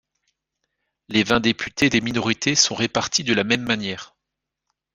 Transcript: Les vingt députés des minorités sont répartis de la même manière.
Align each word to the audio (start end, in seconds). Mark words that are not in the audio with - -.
Les 1.09 1.21
vingt 1.23 1.39
députés 1.41 1.91
des 1.91 2.01
minorités 2.01 2.55
sont 2.55 2.73
répartis 2.73 3.23
de 3.23 3.35
la 3.35 3.43
même 3.43 3.61
manière. 3.61 4.15